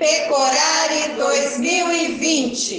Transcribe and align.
Pecorari 0.00 1.12
2020. 1.14 2.78